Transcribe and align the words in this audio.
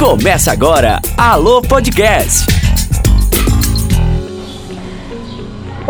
Começa 0.00 0.50
agora, 0.50 0.98
Alô 1.14 1.60
Podcast. 1.60 2.69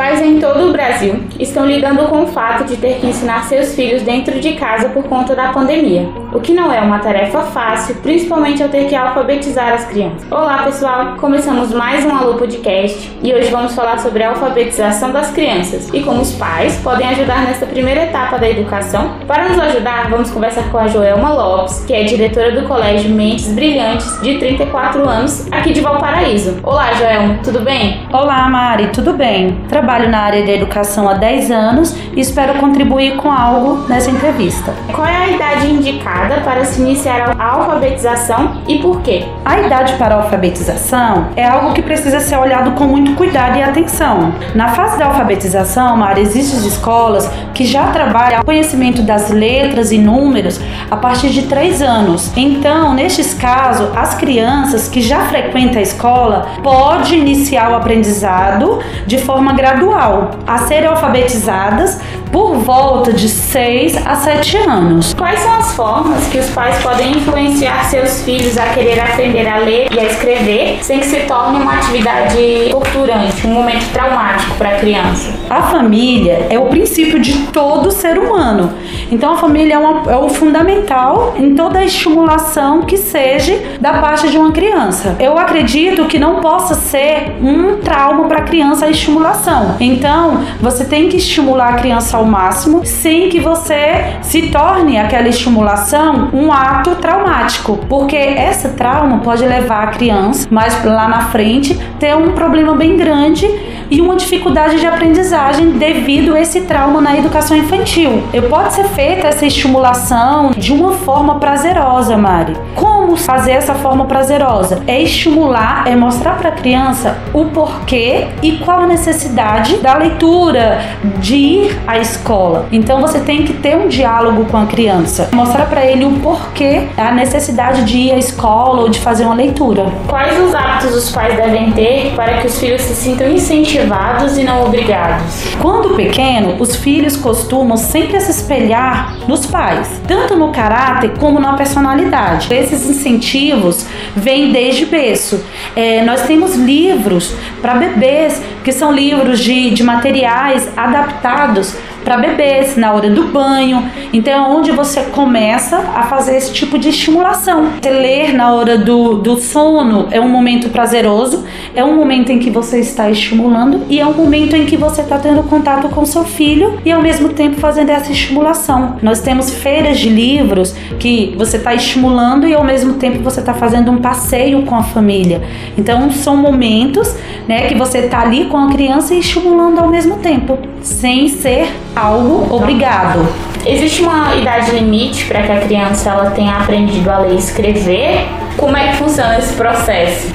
Pais 0.01 0.23
em 0.23 0.41
todo 0.41 0.71
o 0.71 0.73
Brasil 0.73 1.25
estão 1.39 1.67
lidando 1.67 2.07
com 2.07 2.23
o 2.23 2.27
fato 2.27 2.65
de 2.65 2.75
ter 2.79 2.99
que 3.01 3.07
ensinar 3.07 3.45
seus 3.45 3.75
filhos 3.75 4.01
dentro 4.01 4.41
de 4.41 4.55
casa 4.55 4.89
por 4.89 5.05
conta 5.05 5.37
da 5.37 5.53
pandemia, 5.53 6.09
o 6.33 6.41
que 6.41 6.55
não 6.55 6.73
é 6.73 6.81
uma 6.81 7.01
tarefa 7.01 7.43
fácil, 7.43 7.97
principalmente 7.97 8.63
ao 8.63 8.71
ter 8.71 8.89
que 8.89 8.97
alfabetizar 8.97 9.75
as 9.75 9.85
crianças. 9.85 10.27
Olá 10.31 10.63
pessoal, 10.63 11.17
começamos 11.19 11.75
mais 11.75 12.03
um 12.07 12.17
Alô 12.17 12.37
Podcast 12.37 13.15
e 13.23 13.31
hoje 13.31 13.51
vamos 13.51 13.75
falar 13.75 13.99
sobre 13.99 14.23
a 14.23 14.31
alfabetização 14.31 15.13
das 15.13 15.33
crianças 15.33 15.91
e 15.93 16.01
como 16.01 16.23
os 16.23 16.33
pais 16.33 16.81
podem 16.83 17.07
ajudar 17.07 17.43
nesta 17.43 17.67
primeira 17.67 18.05
etapa 18.05 18.39
da 18.39 18.49
educação. 18.49 19.19
Para 19.27 19.51
nos 19.51 19.59
ajudar, 19.59 20.09
vamos 20.09 20.31
conversar 20.31 20.71
com 20.71 20.79
a 20.79 20.87
Joelma 20.87 21.31
Lopes, 21.31 21.85
que 21.85 21.93
é 21.93 22.05
diretora 22.05 22.59
do 22.59 22.67
Colégio 22.67 23.11
Mentes 23.11 23.53
Brilhantes, 23.53 24.19
de 24.23 24.39
34 24.39 25.07
anos, 25.07 25.47
aqui 25.53 25.75
de 25.75 25.83
Valparaíso. 25.83 26.57
Olá 26.63 26.91
Joelma, 26.95 27.41
tudo 27.45 27.61
bem? 27.61 28.01
Olá 28.11 28.49
Mari, 28.49 28.87
tudo 28.95 29.13
bem? 29.13 29.59
Trabalho 29.69 29.90
na 29.99 30.21
área 30.21 30.45
de 30.45 30.51
educação 30.53 31.09
há 31.09 31.15
10 31.15 31.51
anos 31.51 31.97
e 32.15 32.21
espero 32.21 32.55
contribuir 32.61 33.17
com 33.17 33.31
algo 33.31 33.89
nessa 33.89 34.11
entrevista. 34.11 34.73
Qual 34.93 35.07
é 35.07 35.17
a 35.17 35.29
idade 35.29 35.71
indicada 35.71 36.41
para 36.43 36.65
se 36.65 36.81
iniciar 36.81 37.35
a 37.37 37.45
alfabetização 37.45 38.63
e 38.69 38.79
por 38.79 39.01
quê? 39.01 39.25
A 39.45 39.61
idade 39.61 39.95
para 39.95 40.15
a 40.15 40.23
alfabetização 40.23 41.29
é 41.35 41.45
algo 41.45 41.73
que 41.73 41.83
precisa 41.83 42.21
ser 42.21 42.37
olhado 42.37 42.73
com 42.73 42.85
muito 42.85 43.15
cuidado 43.15 43.59
e 43.59 43.63
atenção. 43.63 44.33
Na 44.55 44.69
fase 44.69 44.97
da 44.99 45.07
alfabetização, 45.07 45.97
Mari, 45.97 46.21
existem 46.23 46.67
escolas 46.69 47.29
que 47.53 47.65
já 47.65 47.89
trabalham 47.89 48.43
o 48.43 48.45
conhecimento 48.45 49.03
das 49.03 49.31
letras 49.31 49.91
e 49.91 49.99
números 49.99 50.61
a 50.91 50.97
partir 50.97 51.31
de 51.31 51.43
3 51.43 51.83
anos. 51.83 52.33
Então, 52.37 52.95
nestes 52.95 53.35
casos, 53.35 53.89
as 53.97 54.15
crianças 54.15 54.89
que 54.89 55.01
já 55.01 55.21
frequentam 55.27 55.79
a 55.79 55.83
escola 55.83 56.47
podem 56.63 57.19
iniciar 57.19 57.73
o 57.73 57.75
aprendizado 57.75 58.79
de 59.07 59.19
forma 59.19 59.53
gradual 59.53 59.80
gradual 59.81 60.31
a 60.47 60.59
serem 60.59 60.87
alfabetizadas 60.87 62.01
por 62.31 62.55
volta 62.59 63.13
de 63.13 63.29
6 63.29 64.07
a 64.07 64.15
7 64.15 64.57
anos. 64.59 65.15
Quais 65.15 65.41
são 65.41 65.53
as 65.55 65.75
formas 65.75 66.27
que 66.29 66.39
os 66.39 66.49
pais 66.51 66.81
podem 66.81 67.11
influenciar 67.13 67.85
seus 67.87 68.23
filhos 68.23 68.57
a 68.57 68.67
querer 68.67 69.01
aprender 69.01 69.49
a 69.49 69.59
ler 69.59 69.89
e 69.91 69.99
a 69.99 70.05
escrever 70.05 70.79
sem 70.83 71.01
que 71.01 71.07
se 71.07 71.21
torne 71.21 71.59
uma 71.59 71.75
atividade 71.75 72.69
torturante, 72.71 73.47
um 73.47 73.51
momento 73.51 73.93
traumático 73.93 74.55
para 74.57 74.71
a 74.71 74.75
criança? 74.79 75.35
A 75.49 75.63
família 75.63 76.47
é 76.49 76.59
o 76.59 76.67
princípio 76.67 77.19
de 77.19 77.47
todo 77.49 77.91
ser 77.91 78.17
humano. 78.17 78.73
Então 79.11 79.33
a 79.33 79.37
família 79.37 79.75
é, 79.75 79.79
uma, 79.79 80.13
é 80.13 80.17
o 80.17 80.29
fundamental 80.29 81.35
em 81.37 81.55
toda 81.57 81.81
a 81.81 81.85
estimulação 81.85 82.83
que 82.83 82.97
seja 82.97 83.59
da 83.81 83.95
parte 83.95 84.29
de 84.29 84.39
uma 84.39 84.53
criança. 84.53 85.17
Eu 85.19 85.37
acredito 85.37 86.05
que 86.05 86.19
não 86.19 86.37
possa 86.41 86.75
ser 86.75 87.37
um 87.43 87.79
trauma 87.79 88.29
para 88.29 88.39
a 88.39 88.43
criança 88.43 88.87
a 88.87 88.91
estimulação. 88.91 89.60
Então 89.81 90.41
você 90.61 90.85
tem 90.85 91.09
que 91.09 91.17
estimular 91.17 91.71
a 91.71 91.75
criança 91.75 92.17
ao 92.17 92.25
máximo, 92.25 92.85
sem 92.85 93.29
que 93.29 93.41
você 93.41 94.17
se 94.23 94.49
torne 94.49 94.99
aquela 94.99 95.29
estimulação 95.29 96.29
um 96.33 96.53
ato 96.53 96.97
traumático, 96.97 97.79
porque 97.89 98.17
essa 98.17 98.71
trauma 98.71 99.19
pode 99.19 99.45
levar 99.45 99.85
a 99.85 99.87
criança, 99.89 100.47
mais 100.51 100.85
lá 100.85 101.09
na 101.09 101.23
frente, 101.23 101.75
ter 101.99 102.17
um 102.17 102.33
problema 102.33 102.75
bem 102.75 102.97
grande 102.97 103.49
e 103.91 104.01
uma 104.01 104.17
dificuldade 104.17 104.79
de 104.79 104.87
aprendizagem 104.87 105.73
devido 105.73 106.35
a 106.35 106.41
esse 106.41 106.63
trauma 106.63 107.01
na 107.01 107.17
educação 107.17 107.57
infantil. 107.57 108.23
Eu 108.33 108.45
pode 108.45 108.73
ser 108.75 108.85
feita 108.85 109.27
essa 109.27 109.45
estimulação 109.45 110.53
de 110.57 110.73
uma 110.73 110.93
forma 110.93 111.37
prazerosa, 111.37 112.17
Mari. 112.17 112.55
Como 112.75 113.00
fazer 113.17 113.53
essa 113.53 113.75
forma 113.75 114.05
prazerosa? 114.05 114.83
É 114.87 115.01
estimular, 115.01 115.85
é 115.87 115.97
mostrar 115.97 116.37
para 116.39 116.51
a 116.51 116.53
criança 116.53 117.19
o 117.33 117.47
porquê 117.47 118.29
e 118.43 118.59
qual 118.59 118.81
a 118.81 118.87
necessidade 118.87 119.77
da 119.79 119.97
leitura, 119.97 120.81
de 121.19 121.37
ir 121.37 121.81
à 121.87 121.99
escola. 121.99 122.67
Então 122.73 123.01
você 123.01 123.21
tem 123.21 123.45
que 123.45 123.55
ter 123.55 123.77
um 123.77 123.89
diálogo 123.89 124.45
com 124.47 124.57
a 124.57 124.67
criança, 124.67 125.29
mostrar 125.33 125.67
para 125.67 125.85
ele 125.85 126.05
o 126.05 126.13
porquê, 126.21 126.89
a 126.97 127.13
necessidade 127.13 127.85
de 127.85 127.99
ir 127.99 128.13
à 128.13 128.19
escola 128.19 128.83
ou 128.83 128.89
de 128.89 128.99
fazer 128.99 129.25
uma 129.25 129.35
leitura. 129.35 129.87
Quais 130.09 130.39
os 130.39 130.55
hábitos 130.55 130.95
os 130.95 131.11
pais 131.11 131.37
devem 131.37 131.73
ter 131.73 132.13
para 132.15 132.39
que 132.39 132.47
os 132.47 132.59
filhos 132.59 132.83
se 132.83 132.95
sintam 132.95 133.29
incentivados 133.29 134.39
e 134.39 134.45
não 134.45 134.65
obrigados? 134.65 135.55
Quando 135.61 135.95
pequeno, 135.95 136.57
os 136.61 136.77
filhos 136.77 137.17
costumam 137.17 137.77
sempre 137.77 138.21
se 138.21 138.31
espelhar 138.31 139.17
nos 139.27 139.47
pais, 139.47 140.01
tanto 140.07 140.37
no 140.37 140.49
caráter 140.51 141.13
como 141.19 141.41
na 141.41 141.55
personalidade. 141.55 142.53
Esses 142.53 142.81
incentivos 143.01 143.87
vêm 144.15 144.53
desde 144.53 144.87
berço. 144.87 145.43
É, 145.75 146.03
nós 146.03 146.23
temos 146.27 146.55
livros 146.55 147.35
para 147.61 147.75
bebês 147.75 148.43
que 148.63 148.73
são 148.73 148.93
livros 148.93 149.41
de, 149.41 149.71
de 149.71 149.83
materiais 149.83 150.69
adaptados 150.77 151.77
para 152.05 152.17
bebês 152.17 152.77
na 152.77 152.93
hora 152.93 153.11
do 153.11 153.25
banho. 153.25 153.89
Então 154.13 154.33
é 154.33 154.41
onde 154.41 154.73
você 154.73 155.03
começa 155.05 155.77
a 155.95 156.05
fazer 156.05 156.37
esse 156.37 156.53
tipo 156.53 156.79
de 156.79 156.89
estimulação. 156.89 157.71
Você 157.81 157.91
ler 157.91 158.33
na 158.33 158.53
hora 158.53 158.79
do, 158.79 159.15
do 159.15 159.37
sono 159.39 160.09
é 160.11 160.21
um 160.21 160.29
momento 160.29 160.69
prazeroso, 160.71 161.45
é 161.75 161.85
um 161.85 161.95
momento 161.95 162.31
em 162.31 162.39
que 162.39 162.51
você 162.51 162.81
está 162.81 163.11
estimulando 163.11 163.83
e 163.89 164.01
é 164.01 164.07
um 164.07 164.15
momento 164.15 164.57
em 164.57 164.67
que 164.67 164.77
você 164.77 165.03
está 165.03 165.19
tendo 165.19 165.43
contato 165.45 165.89
com 165.89 166.05
seu 166.05 166.25
filho 166.25 166.81
e 166.85 166.91
ao 166.91 167.03
mesmo 167.03 167.31
tempo 167.31 167.57
fazendo 167.57 167.91
essa 167.91 168.11
estimulação. 168.11 168.97
Nós 169.03 169.21
temos 169.21 169.51
feiras 169.51 169.99
de 169.99 170.09
livros 170.09 170.75
que 170.99 171.35
você 171.37 171.57
está 171.57 171.75
estimulando 171.75 172.47
e 172.47 172.55
ao 172.55 172.65
mesmo 172.65 172.90
tempo 172.95 173.23
você 173.23 173.41
está 173.41 173.55
fazendo 173.55 173.91
um 173.91 173.99
passeio 173.99 174.63
com 174.63 174.75
a 174.75 174.83
família. 174.83 175.43
Então 175.77 176.11
são 176.11 176.37
momentos 176.37 177.15
né, 177.49 177.67
que 177.67 177.75
você 177.75 177.99
está 177.99 178.21
ali 178.21 178.47
com 178.47 178.57
a 178.57 178.71
criança 178.71 179.15
e 179.15 179.21
estimulando 179.21 179.79
ao 179.79 179.89
mesmo 179.89 180.17
tempo, 180.17 180.59
sem 180.83 181.29
ser 181.29 181.69
algo 181.95 182.55
obrigado. 182.55 183.27
Existe 183.67 184.03
uma 184.03 184.35
idade 184.37 184.71
limite 184.73 185.27
para 185.27 185.43
que 185.43 185.53
a 185.53 185.61
criança 185.61 186.11
ela 186.11 186.31
tenha 186.31 186.57
aprendido 186.57 187.11
a 187.11 187.19
ler 187.19 187.35
e 187.35 187.39
escrever? 187.39 188.27
Como 188.57 188.77
é 188.77 188.89
que 188.89 188.97
funciona 188.97 189.39
esse 189.39 189.55
processo? 189.55 190.33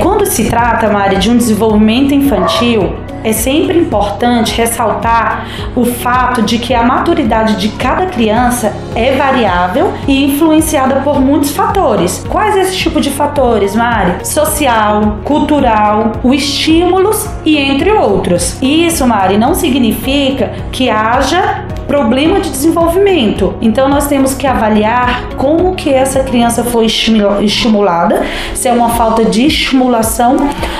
Quando 0.00 0.26
se 0.26 0.48
trata, 0.48 0.88
Mari, 0.88 1.16
de 1.16 1.30
um 1.30 1.36
desenvolvimento 1.36 2.14
infantil, 2.14 2.94
é 3.24 3.32
sempre 3.32 3.78
importante 3.78 4.54
ressaltar 4.54 5.46
o 5.76 5.84
fato 5.84 6.42
de 6.42 6.58
que 6.58 6.74
a 6.74 6.82
maturidade 6.82 7.56
de 7.56 7.68
cada 7.70 8.06
criança 8.06 8.74
é 8.96 9.12
variável 9.12 9.92
e 10.08 10.24
influenciada 10.24 10.96
por 11.02 11.20
muitos 11.20 11.52
fatores. 11.52 12.24
Quais 12.28 12.56
esse 12.56 12.76
tipo 12.76 13.00
de 13.00 13.10
fatores, 13.10 13.76
Mari? 13.76 14.26
Social, 14.26 15.18
cultural, 15.24 16.12
os 16.24 16.34
estímulos 16.34 17.28
e 17.44 17.56
entre 17.56 17.92
outros. 17.92 18.56
Isso, 18.60 19.06
Mari, 19.06 19.38
não 19.38 19.54
significa 19.54 20.52
que 20.72 20.90
haja 20.90 21.64
problema 21.86 22.40
de 22.40 22.50
desenvolvimento. 22.50 23.54
Então 23.60 23.88
nós 23.88 24.06
temos 24.06 24.34
que 24.34 24.46
avaliar 24.46 25.28
como 25.36 25.74
que 25.74 25.90
essa 25.90 26.20
criança 26.20 26.64
foi 26.64 26.86
estimulada, 26.86 28.22
se 28.54 28.68
é 28.68 28.72
uma 28.72 28.90
falta 28.90 29.24
de 29.24 29.46
estimulação 29.46 30.36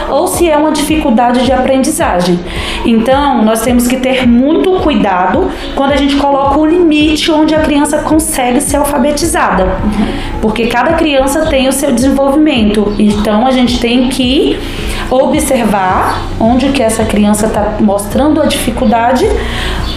ou 0.08 0.26
se 0.26 0.48
é 0.48 0.56
uma 0.56 0.72
dificuldade 0.72 1.44
de 1.44 1.52
aprendizagem. 1.52 2.38
Então 2.84 3.44
nós 3.44 3.62
temos 3.62 3.86
que 3.86 3.96
ter 3.96 4.26
muito 4.26 4.70
cuidado 4.80 5.50
quando 5.74 5.92
a 5.92 5.96
gente 5.96 6.16
coloca 6.16 6.58
o 6.58 6.66
limite 6.66 7.30
onde 7.30 7.54
a 7.54 7.60
criança 7.60 7.98
consegue 7.98 8.60
ser 8.60 8.76
alfabetizada, 8.76 9.76
porque 10.40 10.66
cada 10.66 10.94
criança 10.94 11.46
tem 11.46 11.68
o 11.68 11.72
seu 11.72 11.92
desenvolvimento. 11.92 12.94
Então 12.98 13.46
a 13.46 13.50
gente 13.50 13.80
tem 13.80 14.08
que 14.08 14.58
observar 15.10 16.22
onde 16.40 16.70
que 16.70 16.82
essa 16.82 17.04
criança 17.04 17.46
está 17.46 17.76
mostrando 17.80 18.40
a 18.40 18.46
dificuldade 18.46 19.26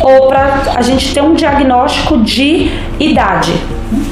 ou 0.02 0.28
para 0.28 0.62
a 0.76 0.82
gente 0.82 1.14
ter 1.14 1.22
um 1.22 1.34
diagnóstico 1.34 2.18
de 2.18 2.72
idade. 3.00 3.54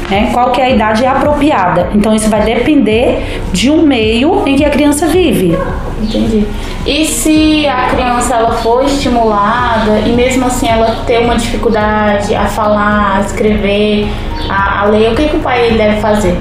Né? 0.09 0.29
Qual 0.33 0.51
que 0.51 0.61
é 0.61 0.65
a 0.65 0.69
idade 0.69 1.05
apropriada? 1.05 1.89
Então 1.93 2.13
isso 2.13 2.29
vai 2.29 2.41
depender 2.41 3.41
de 3.51 3.69
um 3.69 3.81
meio 3.81 4.47
em 4.47 4.55
que 4.55 4.65
a 4.65 4.69
criança 4.69 5.07
vive. 5.07 5.57
Entendi. 6.01 6.45
E 6.85 7.05
se 7.05 7.67
a 7.67 7.89
criança 7.89 8.35
ela 8.35 8.51
for 8.51 8.83
estimulada 8.83 9.99
e 10.05 10.09
mesmo 10.09 10.45
assim 10.45 10.67
ela 10.67 10.97
ter 11.07 11.19
uma 11.19 11.35
dificuldade 11.35 12.35
a 12.35 12.45
falar, 12.45 13.17
a 13.17 13.21
escrever, 13.21 14.07
a, 14.49 14.81
a 14.81 14.85
ler, 14.85 15.11
o 15.11 15.15
que, 15.15 15.29
que 15.29 15.37
o 15.37 15.39
pai 15.39 15.71
deve 15.71 16.01
fazer? 16.01 16.37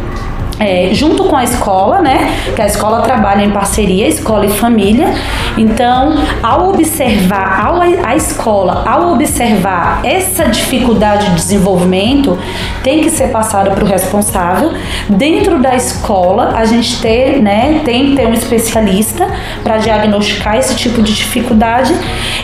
É, 0.59 0.91
junto 0.93 1.25
com 1.25 1.37
a 1.37 1.45
escola, 1.45 2.01
né? 2.01 2.37
Que 2.55 2.63
a 2.63 2.67
escola 2.67 3.01
trabalha 3.01 3.43
em 3.43 3.51
parceria, 3.51 4.07
escola 4.09 4.47
e 4.47 4.51
família. 4.51 5.13
Então, 5.57 6.15
ao 6.43 6.69
observar, 6.69 7.67
ao, 7.67 7.81
a 7.81 8.15
escola, 8.15 8.85
ao 8.87 9.13
observar 9.13 10.01
essa 10.05 10.45
dificuldade 10.45 11.31
de 11.31 11.35
desenvolvimento, 11.35 12.39
tem 12.83 13.01
que 13.01 13.11
ser 13.11 13.29
passada 13.29 13.71
para 13.71 13.85
o 13.85 13.87
responsável. 13.87 14.73
Dentro 15.09 15.59
da 15.59 15.75
escola, 15.75 16.53
a 16.57 16.65
gente 16.65 17.01
ter, 17.01 17.43
né, 17.43 17.81
tem 17.85 18.11
que 18.11 18.17
ter 18.17 18.27
um 18.27 18.33
especialista 18.33 19.27
para 19.63 19.79
diagnosticar 19.79 20.57
esse 20.57 20.77
tipo 20.77 21.03
de 21.03 21.15
dificuldade 21.15 21.95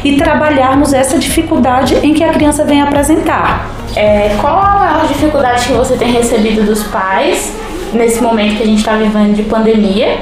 e 0.05 0.17
trabalharmos 0.17 0.93
essa 0.93 1.19
dificuldade 1.19 1.95
em 2.03 2.15
que 2.15 2.25
a 2.25 2.33
criança 2.33 2.65
vem 2.65 2.83
apresentar. 2.83 3.71
É, 3.97 4.37
qual 4.41 4.59
a 4.59 4.79
maior 4.79 5.07
dificuldade 5.07 5.67
que 5.67 5.73
você 5.73 5.97
tem 5.97 6.13
recebido 6.13 6.65
dos 6.65 6.83
pais 6.85 7.58
nesse 7.93 8.23
momento 8.23 8.57
que 8.57 8.63
a 8.63 8.67
gente 8.67 8.79
está 8.79 8.97
vivendo 8.97 9.35
de 9.35 9.43
pandemia? 9.45 10.19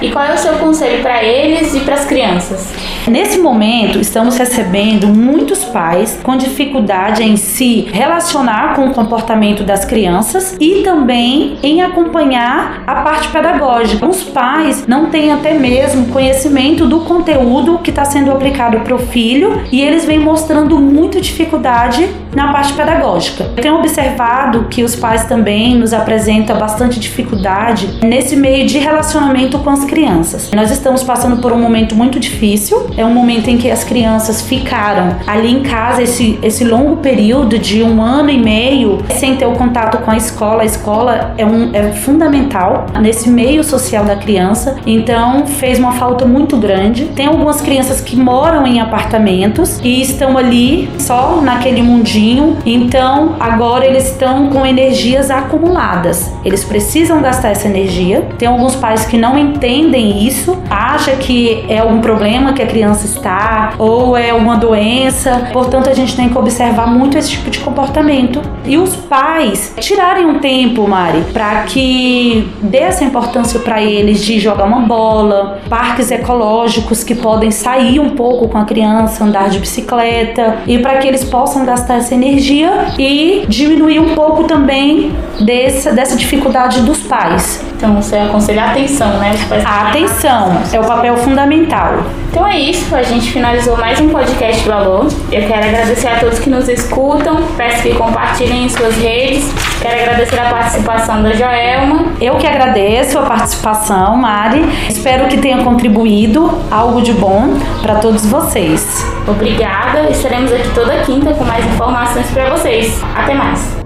E 0.00 0.10
qual 0.10 0.24
é 0.24 0.34
o 0.34 0.38
seu 0.38 0.52
conselho 0.54 1.02
para 1.02 1.24
eles 1.24 1.74
e 1.74 1.80
para 1.80 1.94
as 1.94 2.04
crianças? 2.04 2.72
Nesse 3.08 3.38
momento, 3.40 3.98
estamos 3.98 4.36
recebendo 4.36 5.08
muitos 5.08 5.64
pais 5.64 6.20
com 6.22 6.36
dificuldade 6.36 7.22
em 7.22 7.36
se 7.36 7.88
relacionar 7.92 8.76
com 8.76 8.86
o 8.86 8.94
comportamento 8.94 9.64
das 9.64 9.84
crianças 9.84 10.56
e 10.60 10.82
também 10.84 11.58
em 11.64 11.82
acompanhar 11.82 12.84
a 12.86 12.96
parte 12.96 13.28
pedagógica. 13.28 14.06
Os 14.06 14.22
pais 14.22 14.86
não 14.86 15.06
têm 15.06 15.32
até 15.32 15.54
mesmo 15.54 16.06
conhecimento 16.12 16.86
do 16.86 17.00
conteúdo 17.00 17.78
que 17.78 17.90
está 17.90 18.04
sendo 18.04 18.30
aplicado 18.30 18.80
para 18.80 18.94
o 18.94 18.98
filho 18.98 19.62
e 19.72 19.80
eles 19.80 20.04
vêm 20.04 20.20
mostrando 20.20 20.78
muita 20.78 21.20
dificuldade 21.20 22.08
na 22.38 22.52
parte 22.52 22.72
pedagógica. 22.72 23.50
Eu 23.56 23.62
tenho 23.62 23.74
observado 23.74 24.66
que 24.70 24.84
os 24.84 24.94
pais 24.94 25.24
também 25.24 25.74
nos 25.74 25.92
apresentam 25.92 26.56
bastante 26.56 27.00
dificuldade 27.00 27.98
nesse 28.00 28.36
meio 28.36 28.64
de 28.64 28.78
relacionamento 28.78 29.58
com 29.58 29.70
as 29.70 29.84
crianças. 29.84 30.52
Nós 30.52 30.70
estamos 30.70 31.02
passando 31.02 31.42
por 31.42 31.52
um 31.52 31.58
momento 31.60 31.96
muito 31.96 32.20
difícil, 32.20 32.90
é 32.96 33.04
um 33.04 33.12
momento 33.12 33.48
em 33.48 33.58
que 33.58 33.68
as 33.68 33.82
crianças 33.82 34.40
ficaram 34.40 35.16
ali 35.26 35.50
em 35.52 35.64
casa 35.64 36.00
esse, 36.04 36.38
esse 36.40 36.64
longo 36.64 36.98
período 36.98 37.58
de 37.58 37.82
um 37.82 38.00
ano 38.00 38.30
e 38.30 38.38
meio 38.38 38.98
sem 39.16 39.34
ter 39.34 39.46
o 39.46 39.52
contato 39.52 39.98
com 40.04 40.10
a 40.12 40.16
escola. 40.16 40.62
A 40.62 40.66
escola 40.66 41.34
é, 41.36 41.44
um, 41.44 41.74
é 41.74 41.90
fundamental 41.90 42.86
nesse 43.00 43.28
meio 43.28 43.64
social 43.64 44.04
da 44.04 44.14
criança, 44.14 44.76
então 44.86 45.44
fez 45.44 45.80
uma 45.80 45.90
falta 45.92 46.24
muito 46.24 46.56
grande. 46.56 47.06
Tem 47.06 47.26
algumas 47.26 47.60
crianças 47.60 48.00
que 48.00 48.14
moram 48.14 48.64
em 48.64 48.80
apartamentos 48.80 49.80
e 49.82 50.00
estão 50.00 50.38
ali 50.38 50.88
só 50.98 51.40
naquele 51.40 51.82
mundinho, 51.82 52.27
então 52.64 53.36
agora 53.38 53.86
eles 53.86 54.10
estão 54.10 54.48
com 54.48 54.64
energias 54.66 55.30
acumuladas. 55.30 56.32
Eles 56.44 56.64
precisam 56.64 57.20
gastar 57.20 57.50
essa 57.50 57.68
energia. 57.68 58.26
Tem 58.38 58.48
alguns 58.48 58.74
pais 58.74 59.04
que 59.04 59.16
não 59.16 59.38
entendem 59.38 60.26
isso, 60.26 60.58
acha 60.70 61.12
que 61.12 61.64
é 61.68 61.82
um 61.82 62.00
problema 62.00 62.52
que 62.52 62.62
a 62.62 62.66
criança 62.66 63.06
está 63.06 63.74
ou 63.78 64.16
é 64.16 64.32
uma 64.32 64.56
doença. 64.56 65.48
Portanto, 65.52 65.88
a 65.88 65.94
gente 65.94 66.16
tem 66.16 66.28
que 66.28 66.38
observar 66.38 66.86
muito 66.86 67.16
esse 67.16 67.30
tipo 67.30 67.50
de 67.50 67.60
comportamento. 67.60 68.40
E 68.64 68.76
os 68.76 68.94
pais 68.96 69.74
tirarem 69.78 70.26
um 70.26 70.38
tempo, 70.38 70.86
Mari, 70.86 71.24
para 71.32 71.62
que 71.62 72.52
dê 72.62 72.78
essa 72.78 73.04
importância 73.04 73.60
para 73.60 73.82
eles 73.82 74.24
de 74.24 74.38
jogar 74.38 74.64
uma 74.64 74.80
bola, 74.80 75.60
parques 75.68 76.10
ecológicos 76.10 77.02
que 77.04 77.14
podem 77.14 77.50
sair 77.50 78.00
um 78.00 78.10
pouco 78.10 78.48
com 78.48 78.58
a 78.58 78.64
criança, 78.64 79.24
andar 79.24 79.48
de 79.48 79.58
bicicleta 79.58 80.58
e 80.66 80.78
para 80.78 80.98
que 80.98 81.08
eles 81.08 81.24
possam 81.24 81.64
gastar 81.64 81.96
essa 81.96 82.07
energia 82.14 82.88
e 82.98 83.44
diminuir 83.48 83.98
um 83.98 84.14
pouco 84.14 84.44
também 84.44 85.12
dessa, 85.40 85.92
dessa 85.92 86.16
dificuldade 86.16 86.82
dos 86.82 87.00
pais. 87.00 87.67
Então 87.78 87.94
você 87.94 88.16
aconselha 88.16 88.64
atenção, 88.64 89.20
né? 89.20 89.32
A 89.64 89.90
atenção 89.90 90.60
é 90.72 90.80
o 90.80 90.84
papel 90.84 91.16
fundamental. 91.18 92.02
Então 92.28 92.44
é 92.44 92.58
isso, 92.58 92.92
a 92.92 93.04
gente 93.04 93.30
finalizou 93.30 93.76
mais 93.76 94.00
um 94.00 94.08
podcast 94.08 94.64
do 94.64 94.72
Alô. 94.72 95.06
Eu 95.30 95.46
quero 95.46 95.64
agradecer 95.64 96.08
a 96.08 96.18
todos 96.18 96.40
que 96.40 96.50
nos 96.50 96.68
escutam, 96.68 97.40
peço 97.56 97.84
que 97.84 97.94
compartilhem 97.94 98.64
em 98.64 98.68
suas 98.68 98.96
redes. 98.96 99.48
Quero 99.80 100.02
agradecer 100.02 100.40
a 100.40 100.50
participação 100.50 101.22
da 101.22 101.30
Joelma. 101.30 102.14
Eu 102.20 102.34
que 102.34 102.48
agradeço 102.48 103.16
a 103.16 103.22
participação, 103.22 104.16
Mari. 104.16 104.64
Espero 104.88 105.28
que 105.28 105.38
tenha 105.38 105.62
contribuído 105.62 106.60
algo 106.72 107.00
de 107.00 107.12
bom 107.12 107.60
para 107.80 108.00
todos 108.00 108.26
vocês. 108.26 109.06
Obrigada, 109.24 110.10
estaremos 110.10 110.50
aqui 110.50 110.68
toda 110.74 111.00
quinta 111.02 111.32
com 111.32 111.44
mais 111.44 111.64
informações 111.64 112.26
para 112.32 112.50
vocês. 112.56 113.00
Até 113.14 113.34
mais. 113.34 113.76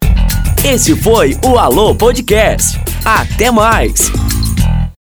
Esse 0.65 0.97
foi 0.97 1.37
o 1.45 1.59
Alô 1.59 1.95
Podcast. 1.95 2.92
Até 3.05 3.51
mais! 3.51 4.13